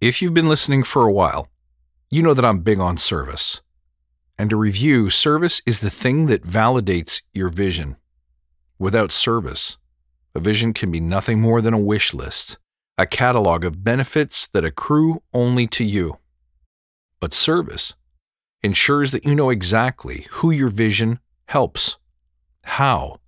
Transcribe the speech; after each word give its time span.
If 0.00 0.22
you've 0.22 0.34
been 0.34 0.48
listening 0.48 0.84
for 0.84 1.02
a 1.02 1.12
while, 1.12 1.48
you 2.08 2.22
know 2.22 2.32
that 2.32 2.44
I'm 2.44 2.60
big 2.60 2.78
on 2.78 2.98
service. 2.98 3.62
And 4.38 4.48
to 4.50 4.56
review, 4.56 5.10
service 5.10 5.60
is 5.66 5.80
the 5.80 5.90
thing 5.90 6.26
that 6.26 6.44
validates 6.44 7.22
your 7.32 7.48
vision. 7.48 7.96
Without 8.78 9.10
service, 9.10 9.76
a 10.36 10.40
vision 10.40 10.72
can 10.72 10.92
be 10.92 11.00
nothing 11.00 11.40
more 11.40 11.60
than 11.60 11.74
a 11.74 11.80
wish 11.80 12.14
list, 12.14 12.58
a 12.96 13.06
catalog 13.06 13.64
of 13.64 13.82
benefits 13.82 14.46
that 14.46 14.64
accrue 14.64 15.20
only 15.34 15.66
to 15.66 15.82
you. 15.82 16.18
But 17.18 17.34
service 17.34 17.94
ensures 18.62 19.10
that 19.10 19.24
you 19.24 19.34
know 19.34 19.50
exactly 19.50 20.28
who 20.30 20.52
your 20.52 20.68
vision 20.68 21.18
helps, 21.46 21.96
how, 22.62 23.18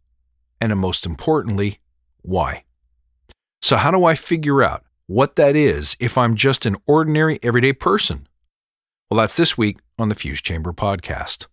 and 0.61 0.79
most 0.79 1.05
importantly, 1.05 1.80
why. 2.23 2.62
So, 3.61 3.77
how 3.77 3.91
do 3.91 4.05
I 4.05 4.14
figure 4.14 4.62
out 4.62 4.84
what 5.11 5.34
that 5.34 5.56
is 5.56 5.96
if 5.98 6.16
I'm 6.16 6.36
just 6.36 6.64
an 6.64 6.77
ordinary 6.86 7.40
everyday 7.42 7.72
person? 7.72 8.29
Well, 9.10 9.19
that's 9.19 9.36
this 9.36 9.59
week 9.59 9.78
on 9.98 10.09
the 10.09 10.14
Fuse 10.14 10.41
Chamber 10.41 10.73
podcast. 10.73 11.48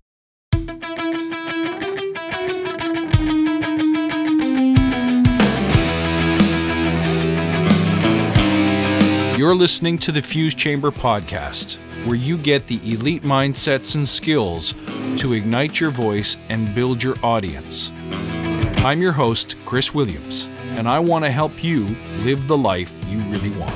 You're 9.35 9.55
listening 9.55 9.97
to 9.99 10.11
the 10.11 10.21
Fuse 10.21 10.53
Chamber 10.53 10.91
podcast, 10.91 11.77
where 12.05 12.15
you 12.15 12.37
get 12.37 12.67
the 12.67 12.79
elite 12.83 13.23
mindsets 13.23 13.95
and 13.95 14.07
skills 14.07 14.75
to 15.17 15.33
ignite 15.33 15.79
your 15.79 15.89
voice 15.89 16.37
and 16.49 16.75
build 16.75 17.01
your 17.01 17.15
audience. 17.23 17.91
I'm 18.85 19.01
your 19.01 19.13
host, 19.13 19.55
Chris 19.65 19.95
Williams, 19.95 20.47
and 20.77 20.87
I 20.87 20.99
want 20.99 21.25
to 21.25 21.31
help 21.31 21.63
you 21.63 21.87
live 22.23 22.47
the 22.47 22.57
life 22.57 22.93
you 23.09 23.19
really 23.31 23.49
want. 23.57 23.73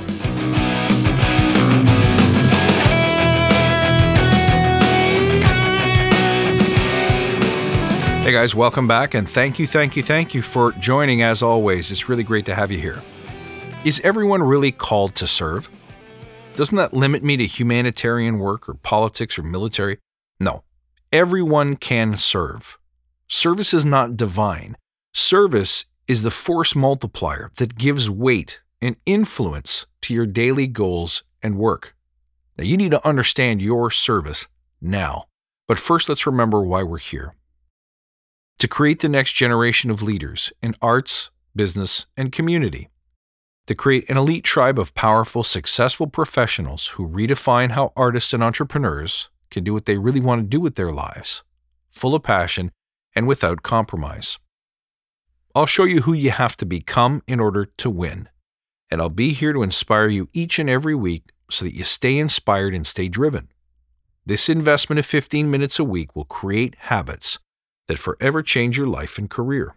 Hey 8.21 8.31
guys, 8.31 8.53
welcome 8.53 8.87
back, 8.87 9.15
and 9.15 9.27
thank 9.27 9.57
you, 9.57 9.65
thank 9.65 9.97
you, 9.97 10.03
thank 10.03 10.35
you 10.35 10.43
for 10.43 10.73
joining 10.73 11.23
as 11.23 11.41
always. 11.41 11.89
It's 11.89 12.07
really 12.07 12.23
great 12.23 12.45
to 12.45 12.53
have 12.53 12.71
you 12.71 12.77
here. 12.77 13.01
Is 13.83 13.99
everyone 14.01 14.43
really 14.43 14.71
called 14.71 15.15
to 15.15 15.25
serve? 15.25 15.69
Doesn't 16.55 16.77
that 16.77 16.93
limit 16.93 17.23
me 17.23 17.35
to 17.37 17.47
humanitarian 17.47 18.37
work 18.37 18.69
or 18.69 18.75
politics 18.75 19.39
or 19.39 19.43
military? 19.43 19.97
No. 20.39 20.63
Everyone 21.11 21.77
can 21.77 22.15
serve. 22.15 22.77
Service 23.27 23.73
is 23.73 23.85
not 23.85 24.15
divine. 24.15 24.77
Service 25.13 25.85
is 26.11 26.23
the 26.23 26.29
force 26.29 26.75
multiplier 26.75 27.51
that 27.55 27.77
gives 27.77 28.09
weight 28.09 28.59
and 28.81 28.97
influence 29.05 29.85
to 30.01 30.13
your 30.13 30.25
daily 30.25 30.67
goals 30.67 31.23
and 31.41 31.57
work. 31.57 31.95
Now, 32.57 32.65
you 32.65 32.75
need 32.75 32.91
to 32.91 33.07
understand 33.07 33.61
your 33.61 33.89
service 33.89 34.49
now. 34.81 35.27
But 35.69 35.79
first, 35.79 36.09
let's 36.09 36.27
remember 36.27 36.61
why 36.61 36.83
we're 36.83 36.97
here 36.97 37.33
to 38.59 38.67
create 38.67 38.99
the 38.99 39.07
next 39.07 39.31
generation 39.31 39.89
of 39.89 40.03
leaders 40.03 40.51
in 40.61 40.75
arts, 40.81 41.31
business, 41.55 42.05
and 42.17 42.33
community, 42.33 42.89
to 43.67 43.73
create 43.73 44.07
an 44.09 44.17
elite 44.17 44.43
tribe 44.43 44.77
of 44.77 44.93
powerful, 44.93 45.43
successful 45.43 46.07
professionals 46.07 46.87
who 46.89 47.07
redefine 47.07 47.71
how 47.71 47.93
artists 47.95 48.33
and 48.33 48.43
entrepreneurs 48.43 49.29
can 49.49 49.63
do 49.63 49.73
what 49.73 49.85
they 49.85 49.97
really 49.97 50.19
want 50.19 50.41
to 50.41 50.47
do 50.47 50.59
with 50.59 50.75
their 50.75 50.91
lives, 50.91 51.41
full 51.89 52.13
of 52.13 52.21
passion 52.21 52.69
and 53.15 53.27
without 53.27 53.63
compromise. 53.63 54.37
I'll 55.53 55.65
show 55.65 55.83
you 55.83 56.01
who 56.01 56.13
you 56.13 56.31
have 56.31 56.55
to 56.57 56.65
become 56.65 57.23
in 57.27 57.39
order 57.39 57.65
to 57.65 57.89
win, 57.89 58.29
and 58.89 59.01
I'll 59.01 59.09
be 59.09 59.33
here 59.33 59.53
to 59.53 59.63
inspire 59.63 60.07
you 60.07 60.29
each 60.33 60.59
and 60.59 60.69
every 60.69 60.95
week 60.95 61.31
so 61.49 61.65
that 61.65 61.75
you 61.75 61.83
stay 61.83 62.17
inspired 62.17 62.73
and 62.73 62.87
stay 62.87 63.09
driven. 63.09 63.49
This 64.25 64.47
investment 64.49 64.99
of 64.99 65.05
15 65.05 65.51
minutes 65.51 65.79
a 65.79 65.83
week 65.83 66.15
will 66.15 66.25
create 66.25 66.75
habits 66.79 67.39
that 67.87 67.99
forever 67.99 68.41
change 68.41 68.77
your 68.77 68.87
life 68.87 69.17
and 69.17 69.29
career. 69.29 69.75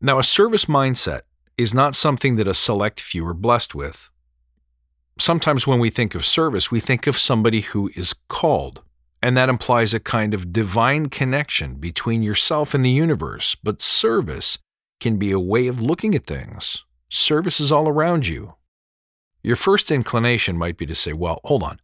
Now, 0.00 0.18
a 0.18 0.24
service 0.24 0.64
mindset 0.64 1.22
is 1.58 1.74
not 1.74 1.94
something 1.94 2.36
that 2.36 2.48
a 2.48 2.54
select 2.54 3.00
few 3.00 3.26
are 3.26 3.34
blessed 3.34 3.74
with. 3.74 4.10
Sometimes 5.18 5.66
when 5.66 5.78
we 5.78 5.90
think 5.90 6.14
of 6.14 6.24
service, 6.24 6.70
we 6.70 6.80
think 6.80 7.06
of 7.06 7.18
somebody 7.18 7.60
who 7.60 7.90
is 7.94 8.14
called, 8.28 8.82
and 9.22 9.36
that 9.36 9.48
implies 9.48 9.92
a 9.92 10.00
kind 10.00 10.32
of 10.32 10.52
divine 10.52 11.08
connection 11.10 11.74
between 11.74 12.22
yourself 12.22 12.74
and 12.74 12.84
the 12.84 12.90
universe. 12.90 13.54
But 13.54 13.82
service 13.82 14.58
can 15.02 15.16
be 15.16 15.32
a 15.32 15.40
way 15.40 15.66
of 15.66 15.82
looking 15.82 16.14
at 16.14 16.26
things. 16.26 16.84
Service 17.08 17.58
is 17.60 17.72
all 17.72 17.88
around 17.88 18.28
you. 18.28 18.54
Your 19.42 19.56
first 19.56 19.90
inclination 19.90 20.56
might 20.56 20.76
be 20.76 20.86
to 20.86 20.94
say, 20.94 21.12
well, 21.12 21.40
hold 21.42 21.64
on. 21.64 21.80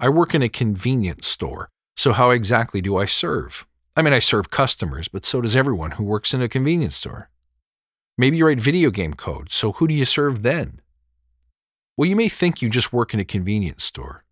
I 0.00 0.08
work 0.08 0.34
in 0.34 0.42
a 0.42 0.48
convenience 0.48 1.28
store, 1.28 1.70
so 1.96 2.12
how 2.12 2.30
exactly 2.30 2.80
do 2.80 2.96
I 2.96 3.06
serve? 3.06 3.64
I 3.96 4.02
mean, 4.02 4.12
I 4.12 4.18
serve 4.18 4.50
customers, 4.50 5.06
but 5.06 5.24
so 5.24 5.40
does 5.40 5.54
everyone 5.54 5.92
who 5.92 6.04
works 6.04 6.34
in 6.34 6.42
a 6.42 6.48
convenience 6.48 6.96
store. 6.96 7.30
Maybe 8.16 8.38
you 8.38 8.46
write 8.46 8.60
video 8.60 8.90
game 8.90 9.14
code, 9.14 9.52
so 9.52 9.70
who 9.74 9.86
do 9.86 9.94
you 9.94 10.04
serve 10.04 10.42
then? 10.42 10.80
Well, 11.96 12.08
you 12.08 12.16
may 12.16 12.28
think 12.28 12.60
you 12.60 12.68
just 12.68 12.92
work 12.92 13.14
in 13.14 13.20
a 13.20 13.24
convenience 13.24 13.84
store. 13.84 14.24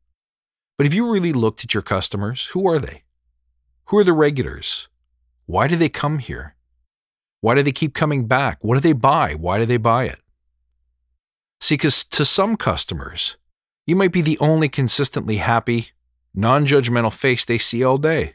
But 0.77 0.87
if 0.89 0.95
you 0.95 1.09
really 1.09 1.33
looked 1.33 1.63
at 1.63 1.75
your 1.75 1.83
customers, 1.85 2.47
who 2.47 2.69
are 2.69 2.81
they? 2.81 3.05
Who 3.87 3.99
are 3.99 4.05
the 4.05 4.13
regulars? 4.13 4.89
Why 5.47 5.69
do 5.69 5.77
they 5.77 5.89
come 5.89 6.19
here? 6.19 6.56
Why 7.47 7.55
do 7.55 7.63
they 7.63 7.71
keep 7.71 7.95
coming 7.95 8.27
back? 8.27 8.59
What 8.61 8.75
do 8.75 8.81
they 8.81 8.93
buy? 8.93 9.35
Why 9.35 9.61
do 9.61 9.67
they 9.67 9.77
buy 9.77 10.07
it? 10.07 10.19
See, 11.61 11.75
because 11.75 12.03
to 12.03 12.25
some 12.25 12.57
customers, 12.57 13.37
you 13.87 13.95
might 13.95 14.11
be 14.11 14.21
the 14.21 14.37
only 14.41 14.69
consistently 14.69 15.37
happy, 15.37 15.91
non 16.35 16.67
judgmental 16.67 17.13
face 17.13 17.45
they 17.45 17.59
see 17.59 17.85
all 17.85 17.99
day. 17.99 18.35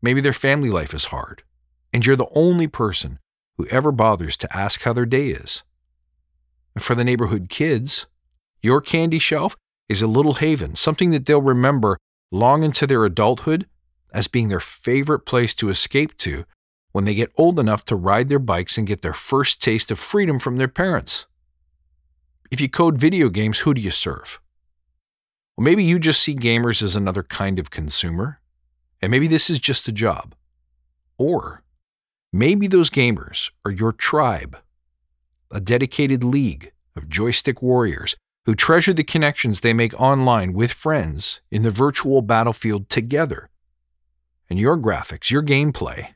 Maybe 0.00 0.22
their 0.22 0.32
family 0.32 0.70
life 0.70 0.94
is 0.94 1.12
hard, 1.12 1.42
and 1.92 2.06
you're 2.06 2.16
the 2.16 2.32
only 2.34 2.66
person 2.66 3.18
who 3.58 3.66
ever 3.66 3.92
bothers 3.92 4.38
to 4.38 4.56
ask 4.56 4.84
how 4.84 4.94
their 4.94 5.04
day 5.04 5.28
is. 5.28 5.62
And 6.74 6.82
for 6.82 6.94
the 6.94 7.04
neighborhood 7.04 7.50
kids, 7.50 8.06
your 8.62 8.80
candy 8.80 9.18
shelf 9.18 9.54
is 9.86 10.00
a 10.00 10.06
little 10.06 10.34
haven, 10.34 10.76
something 10.76 11.10
that 11.10 11.26
they'll 11.26 11.42
remember 11.42 11.98
long 12.32 12.62
into 12.62 12.86
their 12.86 13.04
adulthood 13.04 13.66
as 14.14 14.28
being 14.28 14.48
their 14.48 14.60
favorite 14.60 15.26
place 15.26 15.54
to 15.56 15.68
escape 15.68 16.16
to 16.16 16.46
when 16.98 17.04
they 17.04 17.14
get 17.14 17.30
old 17.36 17.60
enough 17.60 17.84
to 17.84 17.94
ride 17.94 18.28
their 18.28 18.40
bikes 18.40 18.76
and 18.76 18.84
get 18.84 19.02
their 19.02 19.12
first 19.12 19.62
taste 19.62 19.92
of 19.92 20.00
freedom 20.00 20.40
from 20.40 20.56
their 20.56 20.66
parents. 20.66 21.28
If 22.50 22.60
you 22.60 22.68
code 22.68 22.98
video 22.98 23.28
games, 23.28 23.60
who 23.60 23.72
do 23.72 23.80
you 23.80 23.92
serve? 23.92 24.40
Well, 25.56 25.64
maybe 25.64 25.84
you 25.84 26.00
just 26.00 26.20
see 26.20 26.34
gamers 26.34 26.82
as 26.82 26.96
another 26.96 27.22
kind 27.22 27.60
of 27.60 27.70
consumer, 27.70 28.40
and 29.00 29.12
maybe 29.12 29.28
this 29.28 29.48
is 29.48 29.60
just 29.60 29.86
a 29.86 29.92
job. 29.92 30.34
Or 31.18 31.62
maybe 32.32 32.66
those 32.66 32.90
gamers 32.90 33.52
are 33.64 33.70
your 33.70 33.92
tribe, 33.92 34.56
a 35.52 35.60
dedicated 35.60 36.24
league 36.24 36.72
of 36.96 37.08
joystick 37.08 37.62
warriors 37.62 38.16
who 38.44 38.56
treasure 38.56 38.92
the 38.92 39.04
connections 39.04 39.60
they 39.60 39.72
make 39.72 39.94
online 40.00 40.52
with 40.52 40.72
friends 40.72 41.42
in 41.52 41.62
the 41.62 41.70
virtual 41.70 42.22
battlefield 42.22 42.88
together. 42.88 43.50
And 44.50 44.58
your 44.58 44.76
graphics, 44.76 45.30
your 45.30 45.44
gameplay, 45.44 46.14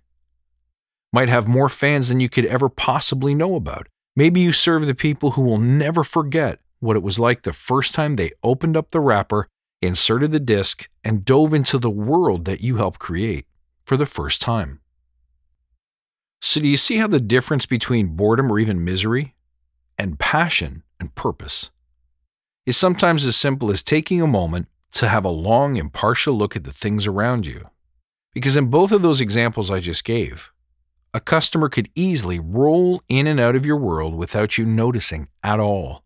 might 1.12 1.28
have 1.28 1.46
more 1.46 1.68
fans 1.68 2.08
than 2.08 2.20
you 2.20 2.28
could 2.28 2.46
ever 2.46 2.68
possibly 2.68 3.34
know 3.34 3.54
about. 3.54 3.88
Maybe 4.16 4.40
you 4.40 4.52
serve 4.52 4.86
the 4.86 4.94
people 4.94 5.32
who 5.32 5.42
will 5.42 5.58
never 5.58 6.04
forget 6.04 6.60
what 6.80 6.96
it 6.96 7.02
was 7.02 7.18
like 7.18 7.42
the 7.42 7.52
first 7.52 7.94
time 7.94 8.16
they 8.16 8.32
opened 8.42 8.76
up 8.76 8.90
the 8.90 9.00
wrapper 9.00 9.48
inserted 9.82 10.30
the 10.30 10.40
disc, 10.40 10.88
and 11.04 11.24
dove 11.24 11.52
into 11.52 11.76
the 11.76 11.90
world 11.90 12.44
that 12.44 12.60
you 12.60 12.76
helped 12.76 13.00
create 13.00 13.46
for 13.84 13.96
the 13.96 14.06
first 14.06 14.40
time. 14.40 14.80
So, 16.40 16.60
do 16.60 16.68
you 16.68 16.76
see 16.76 16.96
how 16.96 17.08
the 17.08 17.20
difference 17.20 17.66
between 17.66 18.16
boredom 18.16 18.50
or 18.50 18.58
even 18.58 18.84
misery 18.84 19.34
and 19.98 20.18
passion 20.18 20.84
and 20.98 21.14
purpose 21.14 21.70
is 22.64 22.76
sometimes 22.76 23.26
as 23.26 23.36
simple 23.36 23.70
as 23.70 23.82
taking 23.82 24.22
a 24.22 24.26
moment 24.26 24.68
to 24.92 25.08
have 25.08 25.24
a 25.24 25.30
long, 25.30 25.76
impartial 25.76 26.34
look 26.34 26.54
at 26.54 26.64
the 26.64 26.72
things 26.72 27.06
around 27.06 27.46
you? 27.46 27.68
Because 28.32 28.56
in 28.56 28.66
both 28.66 28.92
of 28.92 29.02
those 29.02 29.20
examples 29.20 29.70
I 29.70 29.80
just 29.80 30.04
gave, 30.04 30.51
a 31.14 31.20
customer 31.20 31.68
could 31.68 31.90
easily 31.94 32.38
roll 32.38 33.02
in 33.08 33.26
and 33.26 33.38
out 33.38 33.56
of 33.56 33.66
your 33.66 33.76
world 33.76 34.14
without 34.14 34.56
you 34.56 34.64
noticing 34.64 35.28
at 35.42 35.60
all. 35.60 36.04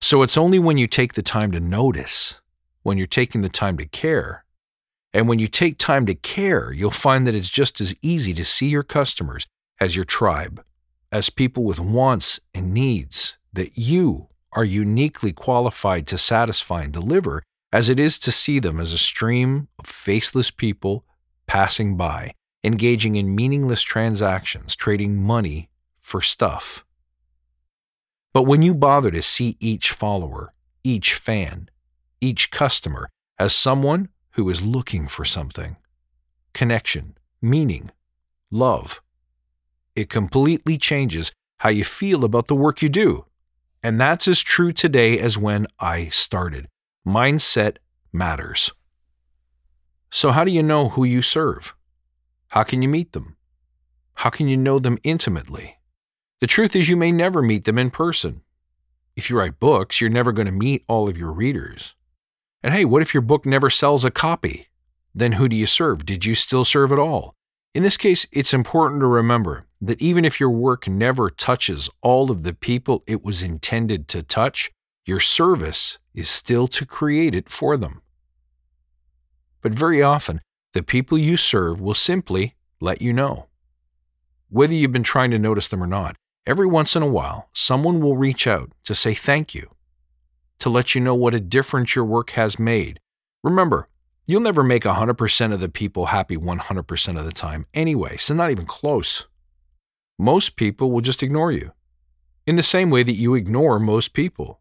So 0.00 0.22
it's 0.22 0.38
only 0.38 0.58
when 0.58 0.78
you 0.78 0.86
take 0.86 1.14
the 1.14 1.22
time 1.22 1.52
to 1.52 1.60
notice 1.60 2.40
when 2.82 2.96
you're 2.96 3.06
taking 3.06 3.42
the 3.42 3.48
time 3.48 3.76
to 3.78 3.86
care. 3.86 4.44
And 5.12 5.28
when 5.28 5.38
you 5.38 5.48
take 5.48 5.76
time 5.76 6.06
to 6.06 6.14
care, 6.14 6.72
you'll 6.72 6.90
find 6.90 7.26
that 7.26 7.34
it's 7.34 7.50
just 7.50 7.80
as 7.80 7.94
easy 8.00 8.32
to 8.34 8.44
see 8.44 8.68
your 8.68 8.84
customers 8.84 9.46
as 9.80 9.96
your 9.96 10.04
tribe, 10.04 10.64
as 11.10 11.30
people 11.30 11.64
with 11.64 11.80
wants 11.80 12.40
and 12.54 12.72
needs 12.72 13.36
that 13.52 13.76
you 13.76 14.28
are 14.52 14.64
uniquely 14.64 15.32
qualified 15.32 16.06
to 16.06 16.18
satisfy 16.18 16.82
and 16.82 16.92
deliver, 16.92 17.42
as 17.72 17.88
it 17.88 18.00
is 18.00 18.18
to 18.20 18.32
see 18.32 18.58
them 18.58 18.80
as 18.80 18.92
a 18.92 18.98
stream 18.98 19.68
of 19.78 19.86
faceless 19.86 20.50
people 20.50 21.04
passing 21.46 21.96
by, 21.96 22.32
engaging 22.62 23.16
in 23.16 23.34
meaningless 23.34 23.82
transactions, 23.82 24.76
trading 24.76 25.16
money 25.16 25.68
for 26.00 26.20
stuff. 26.20 26.84
But 28.32 28.44
when 28.44 28.62
you 28.62 28.74
bother 28.74 29.10
to 29.10 29.22
see 29.22 29.56
each 29.60 29.90
follower 29.90 30.52
each 30.84 31.14
fan, 31.14 31.68
each 32.20 32.50
customer 32.50 33.08
as 33.38 33.54
someone 33.54 34.08
who 34.32 34.48
is 34.48 34.62
looking 34.62 35.08
for 35.08 35.24
something 35.24 35.76
connection, 36.52 37.16
meaning, 37.40 37.90
love. 38.50 39.00
It 39.94 40.08
completely 40.08 40.76
changes 40.78 41.32
how 41.58 41.68
you 41.68 41.84
feel 41.84 42.24
about 42.24 42.48
the 42.48 42.56
work 42.56 42.82
you 42.82 42.88
do. 42.88 43.26
And 43.84 44.00
that's 44.00 44.26
as 44.26 44.40
true 44.40 44.72
today 44.72 45.18
as 45.18 45.38
when 45.38 45.66
I 45.78 46.08
started. 46.08 46.66
Mindset 47.06 47.76
matters. 48.12 48.72
So, 50.10 50.32
how 50.32 50.42
do 50.44 50.50
you 50.50 50.62
know 50.62 50.90
who 50.90 51.04
you 51.04 51.22
serve? 51.22 51.74
How 52.50 52.64
can 52.64 52.82
you 52.82 52.88
meet 52.88 53.12
them? 53.12 53.36
How 54.14 54.30
can 54.30 54.48
you 54.48 54.56
know 54.56 54.80
them 54.80 54.98
intimately? 55.04 55.78
The 56.40 56.48
truth 56.48 56.74
is, 56.74 56.88
you 56.88 56.96
may 56.96 57.12
never 57.12 57.42
meet 57.42 57.64
them 57.64 57.78
in 57.78 57.90
person. 57.90 58.42
If 59.14 59.30
you 59.30 59.38
write 59.38 59.60
books, 59.60 60.00
you're 60.00 60.10
never 60.10 60.32
going 60.32 60.46
to 60.46 60.52
meet 60.52 60.84
all 60.88 61.08
of 61.08 61.16
your 61.16 61.30
readers. 61.30 61.94
And 62.60 62.74
hey, 62.74 62.84
what 62.84 63.02
if 63.02 63.14
your 63.14 63.20
book 63.20 63.46
never 63.46 63.70
sells 63.70 64.04
a 64.04 64.10
copy? 64.10 64.66
Then 65.14 65.32
who 65.32 65.48
do 65.48 65.54
you 65.54 65.66
serve? 65.66 66.04
Did 66.04 66.24
you 66.24 66.34
still 66.34 66.64
serve 66.64 66.90
at 66.90 66.98
all? 66.98 67.34
In 67.72 67.84
this 67.84 67.96
case, 67.96 68.26
it's 68.32 68.52
important 68.52 69.00
to 69.00 69.06
remember 69.06 69.66
that 69.80 70.02
even 70.02 70.24
if 70.24 70.40
your 70.40 70.50
work 70.50 70.88
never 70.88 71.30
touches 71.30 71.88
all 72.02 72.32
of 72.32 72.42
the 72.42 72.52
people 72.52 73.04
it 73.06 73.22
was 73.22 73.44
intended 73.44 74.08
to 74.08 74.24
touch, 74.24 74.72
your 75.06 75.20
service 75.20 76.00
is 76.14 76.28
still 76.28 76.66
to 76.66 76.84
create 76.84 77.34
it 77.34 77.48
for 77.48 77.76
them. 77.76 78.02
But 79.62 79.72
very 79.72 80.02
often, 80.02 80.40
the 80.72 80.82
people 80.82 81.18
you 81.18 81.36
serve 81.36 81.80
will 81.80 81.94
simply 81.94 82.54
let 82.80 83.02
you 83.02 83.12
know. 83.12 83.46
Whether 84.48 84.74
you've 84.74 84.92
been 84.92 85.02
trying 85.02 85.32
to 85.32 85.38
notice 85.38 85.66
them 85.66 85.82
or 85.82 85.86
not, 85.86 86.14
every 86.46 86.66
once 86.66 86.94
in 86.94 87.02
a 87.02 87.08
while, 87.08 87.48
someone 87.52 88.00
will 88.00 88.16
reach 88.16 88.46
out 88.46 88.70
to 88.84 88.94
say 88.94 89.14
thank 89.14 89.54
you, 89.54 89.74
to 90.60 90.70
let 90.70 90.94
you 90.94 91.00
know 91.00 91.14
what 91.14 91.34
a 91.34 91.40
difference 91.40 91.96
your 91.96 92.04
work 92.04 92.30
has 92.30 92.58
made. 92.58 93.00
Remember, 93.42 93.88
you'll 94.26 94.40
never 94.40 94.62
make 94.62 94.84
100% 94.84 95.52
of 95.52 95.58
the 95.58 95.68
people 95.68 96.06
happy 96.06 96.36
100% 96.36 97.18
of 97.18 97.24
the 97.24 97.32
time 97.32 97.66
anyway, 97.74 98.16
so 98.16 98.32
not 98.32 98.52
even 98.52 98.66
close. 98.66 99.26
Most 100.18 100.54
people 100.54 100.92
will 100.92 101.00
just 101.00 101.22
ignore 101.22 101.50
you, 101.50 101.72
in 102.46 102.54
the 102.54 102.62
same 102.62 102.90
way 102.90 103.02
that 103.02 103.12
you 103.12 103.34
ignore 103.34 103.80
most 103.80 104.12
people. 104.12 104.60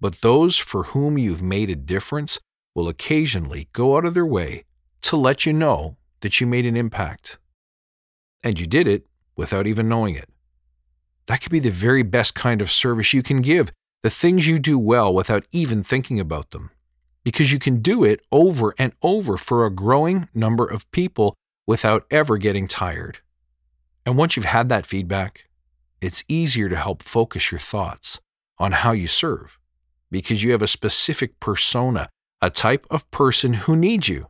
But 0.00 0.22
those 0.22 0.56
for 0.56 0.84
whom 0.84 1.18
you've 1.18 1.42
made 1.42 1.68
a 1.68 1.76
difference 1.76 2.40
will 2.74 2.88
occasionally 2.88 3.68
go 3.72 3.96
out 3.98 4.06
of 4.06 4.14
their 4.14 4.26
way 4.26 4.64
to 5.12 5.16
let 5.18 5.44
you 5.44 5.52
know 5.52 5.98
that 6.22 6.40
you 6.40 6.46
made 6.46 6.64
an 6.64 6.74
impact. 6.74 7.36
And 8.42 8.58
you 8.58 8.66
did 8.66 8.88
it 8.88 9.04
without 9.36 9.66
even 9.66 9.86
knowing 9.86 10.14
it. 10.14 10.30
That 11.26 11.42
could 11.42 11.52
be 11.52 11.58
the 11.58 11.68
very 11.68 12.02
best 12.02 12.34
kind 12.34 12.62
of 12.62 12.72
service 12.72 13.12
you 13.12 13.22
can 13.22 13.42
give, 13.42 13.70
the 14.02 14.08
things 14.08 14.46
you 14.46 14.58
do 14.58 14.78
well 14.78 15.12
without 15.12 15.46
even 15.50 15.82
thinking 15.82 16.18
about 16.18 16.52
them. 16.52 16.70
Because 17.24 17.52
you 17.52 17.58
can 17.58 17.82
do 17.82 18.02
it 18.04 18.20
over 18.32 18.72
and 18.78 18.94
over 19.02 19.36
for 19.36 19.66
a 19.66 19.70
growing 19.70 20.30
number 20.32 20.66
of 20.66 20.90
people 20.92 21.34
without 21.66 22.06
ever 22.10 22.38
getting 22.38 22.66
tired. 22.66 23.18
And 24.06 24.16
once 24.16 24.34
you've 24.34 24.46
had 24.46 24.70
that 24.70 24.86
feedback, 24.86 25.44
it's 26.00 26.24
easier 26.26 26.70
to 26.70 26.76
help 26.76 27.02
focus 27.02 27.52
your 27.52 27.60
thoughts 27.60 28.18
on 28.58 28.72
how 28.72 28.92
you 28.92 29.08
serve 29.08 29.58
because 30.10 30.42
you 30.42 30.52
have 30.52 30.62
a 30.62 30.66
specific 30.66 31.38
persona 31.38 32.08
a 32.40 32.48
type 32.48 32.86
of 32.90 33.08
person 33.10 33.52
who 33.52 33.76
needs 33.76 34.08
you 34.08 34.26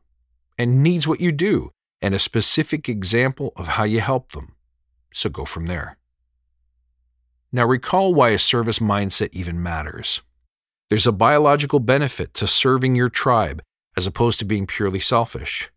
and 0.62 0.80
needs 0.80 1.08
what 1.08 1.20
you 1.20 1.32
do, 1.32 1.72
and 2.00 2.14
a 2.14 2.20
specific 2.20 2.88
example 2.88 3.52
of 3.56 3.66
how 3.66 3.82
you 3.82 3.98
help 3.98 4.30
them. 4.30 4.54
So 5.12 5.28
go 5.28 5.44
from 5.44 5.66
there. 5.66 5.98
Now, 7.50 7.66
recall 7.66 8.14
why 8.14 8.28
a 8.30 8.38
service 8.38 8.78
mindset 8.78 9.30
even 9.32 9.60
matters. 9.60 10.22
There's 10.88 11.06
a 11.06 11.10
biological 11.26 11.80
benefit 11.80 12.32
to 12.34 12.46
serving 12.46 12.94
your 12.94 13.08
tribe 13.08 13.60
as 13.96 14.06
opposed 14.06 14.38
to 14.38 14.44
being 14.44 14.68
purely 14.68 15.00
selfish. 15.00 15.68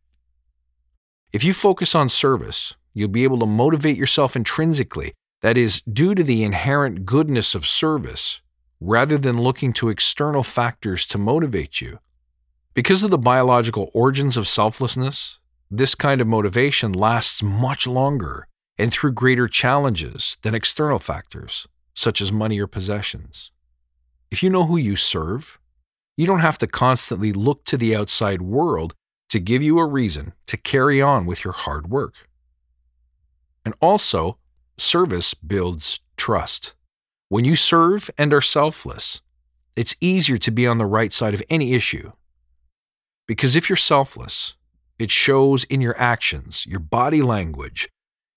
If 1.34 1.44
you 1.44 1.52
focus 1.52 1.96
on 1.96 2.08
service, 2.08 2.76
you'll 2.94 3.10
be 3.10 3.24
able 3.24 3.40
to 3.40 3.48
motivate 3.48 3.98
yourself 3.98 4.36
intrinsically, 4.36 5.14
that 5.42 5.58
is, 5.58 5.82
due 5.82 6.14
to 6.14 6.24
the 6.24 6.44
inherent 6.44 7.08
goodness 7.08 7.56
of 7.56 7.66
service, 7.68 8.44
rather 8.80 9.18
than 9.18 9.42
looking 9.42 9.74
to 9.74 9.90
external 9.90 10.44
factors 10.44 11.08
to 11.08 11.18
motivate 11.18 11.82
you. 11.82 11.98
Because 12.76 13.04
of 13.04 13.10
the 13.10 13.18
biological 13.18 13.90
origins 13.94 14.36
of 14.36 14.50
selflessness, 14.50 15.40
this 15.72 15.96
kind 15.96 16.20
of 16.20 16.28
motivation 16.28 16.92
lasts 16.92 17.42
much 17.42 17.88
longer 17.88 18.50
and 18.78 18.92
through 18.92 19.14
greater 19.14 19.48
challenges 19.48 20.38
than 20.42 20.54
external 20.54 21.00
factors, 21.00 21.70
such 21.94 22.20
as 22.20 22.34
money 22.34 22.60
or 22.60 22.68
possessions. 22.68 23.52
If 24.30 24.44
you 24.44 24.50
know 24.50 24.66
who 24.66 24.76
you 24.76 24.98
serve, 24.98 25.58
you 26.18 26.26
don't 26.28 26.42
have 26.42 26.58
to 26.58 26.68
constantly 26.68 27.32
look 27.32 27.64
to 27.64 27.78
the 27.78 27.96
outside 27.96 28.42
world 28.42 28.94
to 29.30 29.40
give 29.40 29.64
you 29.64 29.80
a 29.80 29.86
reason 29.86 30.34
to 30.48 30.58
carry 30.58 31.02
on 31.02 31.26
with 31.26 31.46
your 31.46 31.54
hard 31.54 31.90
work. 31.90 32.28
And 33.64 33.74
also, 33.80 34.38
service 34.78 35.34
builds 35.34 36.02
trust. 36.18 36.74
When 37.30 37.46
you 37.46 37.56
serve 37.56 38.10
and 38.18 38.34
are 38.34 38.42
selfless, 38.42 39.22
it's 39.78 39.96
easier 40.02 40.38
to 40.40 40.52
be 40.52 40.68
on 40.68 40.78
the 40.78 40.86
right 40.86 41.14
side 41.14 41.34
of 41.34 41.42
any 41.50 41.74
issue 41.74 42.12
because 43.28 43.56
if 43.56 43.70
you're 43.70 43.76
selfless, 43.76 44.56
it 45.00 45.12
shows 45.12 45.64
in 45.66 45.82
your 45.82 46.00
actions, 46.00 46.66
your 46.66 46.80
body 46.80 47.22
language, 47.22 47.90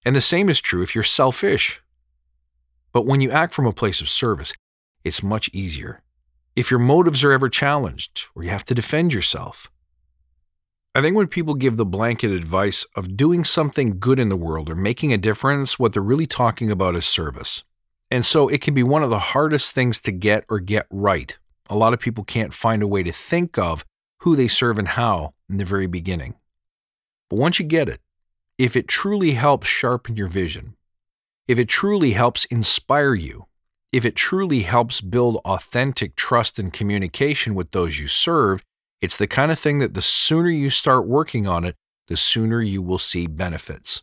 and 0.05 0.17
the 0.17 0.21
same 0.21 0.49
is 0.49 0.61
true 0.61 0.83
if 0.83 0.95
you're 0.95 1.05
selfish. 1.05 1.83
But 2.93 3.07
when 3.07 3.21
you 3.21 3.31
act 3.31 3.55
from 3.55 3.67
a 3.67 3.73
place 3.73 4.01
of 4.01 4.09
service, 4.09 4.53
it's 5.05 5.23
much 5.23 5.51
easier. 5.53 6.03
If 6.57 6.71
your 6.71 6.81
motives 6.81 7.23
are 7.23 7.33
ever 7.33 7.49
challenged 7.49 8.29
or 8.35 8.43
you 8.43 8.51
have 8.51 8.65
to 8.65 8.75
defend 8.75 9.13
yourself, 9.13 9.71
I 10.95 11.01
think 11.01 11.15
when 11.15 11.29
people 11.29 11.55
give 11.55 11.77
the 11.77 11.85
blanket 11.85 12.33
advice 12.33 12.85
of 12.97 13.17
doing 13.17 13.45
something 13.45 13.99
good 14.01 14.19
in 14.19 14.31
the 14.31 14.37
world 14.37 14.69
or 14.69 14.75
making 14.75 15.13
a 15.13 15.19
difference, 15.19 15.79
what 15.79 15.93
they're 15.93 16.03
really 16.03 16.27
talking 16.27 16.71
about 16.71 16.97
is 16.97 17.07
service. 17.07 17.63
And 18.11 18.25
so 18.25 18.49
it 18.49 18.61
can 18.61 18.75
be 18.75 18.83
one 18.83 19.03
of 19.03 19.11
the 19.11 19.19
hardest 19.19 19.75
things 19.75 20.01
to 20.01 20.11
get 20.11 20.45
or 20.49 20.59
get 20.59 20.87
right. 20.91 21.37
A 21.69 21.77
lot 21.77 21.93
of 21.93 22.01
people 22.01 22.25
can't 22.25 22.55
find 22.55 22.83
a 22.83 22.89
way 22.89 23.03
to 23.03 23.13
think 23.13 23.59
of 23.59 23.85
who 24.21 24.37
they 24.37 24.49
serve 24.49 24.79
and 24.79 24.89
how 24.89 25.35
in 25.49 25.59
the 25.59 25.65
very 25.65 25.87
beginning. 25.87 26.35
But 27.31 27.37
once 27.37 27.59
you 27.59 27.65
get 27.65 27.89
it, 27.89 28.01
if 28.57 28.77
it 28.77 28.89
truly 28.89 29.33
helps 29.33 29.69
sharpen 29.69 30.17
your 30.17 30.29
vision, 30.29 30.77
if 31.47 31.59
it 31.59 31.69
truly 31.69 32.13
helps 32.13 32.45
inspire 32.47 33.15
you, 33.15 33.47
if 33.93 34.05
it 34.05 34.17
truly 34.17 34.61
helps 34.61 35.01
build 35.01 35.37
authentic 35.45 36.15
trust 36.15 36.59
and 36.59 36.73
communication 36.73 37.55
with 37.55 37.71
those 37.71 37.99
you 37.99 38.09
serve, 38.09 38.63
it's 39.01 39.17
the 39.17 39.27
kind 39.27 39.51
of 39.51 39.59
thing 39.59 39.79
that 39.79 39.95
the 39.95 40.03
sooner 40.03 40.51
you 40.51 40.71
start 40.71 41.07
working 41.07 41.47
on 41.47 41.65
it, 41.65 41.77
the 42.09 42.17
sooner 42.17 42.61
you 42.61 42.83
will 42.83 42.99
see 42.99 43.27
benefits. 43.27 44.03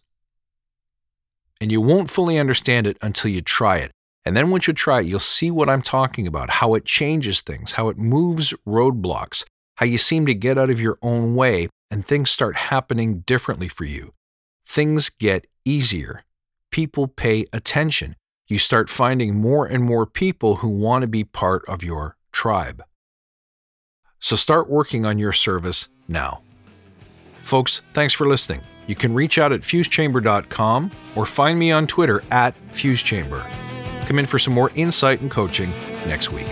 And 1.62 1.72
you 1.72 1.82
won't 1.82 2.10
fully 2.10 2.39
understand 2.39 2.88
it 2.88 2.98
until 3.01 3.32
you 3.32 3.42
try 3.42 3.78
it. 3.78 3.92
And 4.24 4.36
then 4.36 4.50
once 4.50 4.68
you 4.68 4.74
try 4.74 5.01
it, 5.01 5.06
you'll 5.06 5.20
see 5.20 5.51
what 5.51 5.70
I'm 5.70 5.82
talking 5.82 6.25
about, 6.25 6.50
how 6.50 6.74
it 6.74 6.86
changes 6.86 7.42
things, 7.42 7.74
how 7.74 7.89
it 7.89 7.98
moves 7.98 8.54
roadblocks, 8.68 9.46
how 9.75 9.86
you 9.86 9.98
seem 9.98 10.25
to 10.25 10.34
get 10.34 10.58
out 10.58 10.70
of 10.70 10.79
your 10.79 10.98
own 11.01 11.36
way 11.36 11.70
and 11.91 12.05
things 12.05 12.29
start 12.29 12.55
happening 12.55 13.20
differently 13.22 13.67
for 13.67 13.86
you. 13.86 14.13
Things 14.65 15.10
get 15.10 15.48
easier. 15.63 16.24
People 16.72 17.08
pay 17.08 17.46
attention. 17.53 18.15
You 18.48 18.58
start 18.58 18.89
finding 18.89 19.36
more 19.39 19.65
and 19.65 19.84
more 19.84 20.05
people 20.05 20.58
who 20.58 20.70
want 20.70 21.01
to 21.03 21.08
be 21.08 21.24
part 21.24 21.63
of 21.67 21.84
your 21.84 22.17
tribe. 22.32 22.84
So 24.20 24.36
start 24.36 24.70
working 24.70 25.05
on 25.05 25.20
your 25.20 25.34
service 25.34 25.88
now. 26.08 26.41
Folks, 27.41 27.82
thanks 27.94 28.13
for 28.13 28.27
listening. 28.27 28.62
You 28.88 28.96
can 28.96 29.13
reach 29.13 29.38
out 29.38 29.51
at 29.51 29.62
fusechamber.com 29.62 30.91
or 31.15 31.25
find 31.25 31.58
me 31.58 31.72
on 31.72 31.88
Twitter 31.88 32.24
at 32.32 32.55
fusechamber. 32.72 33.50
Come 34.05 34.20
in 34.20 34.25
for 34.25 34.39
some 34.39 34.53
more 34.53 34.72
insight 34.75 35.22
and 35.22 35.32
coaching 35.32 35.72
next 36.05 36.32
week. 36.32 36.48